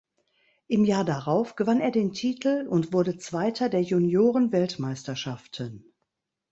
Im 0.65 0.83
Jahr 0.83 1.05
darauf 1.05 1.55
gewann 1.55 1.79
er 1.79 1.91
den 1.91 2.11
Titel 2.11 2.65
und 2.67 2.91
wurde 2.91 3.19
Zweiter 3.19 3.69
der 3.69 3.83
Juniorenweltmeisterschaften. 3.83 5.93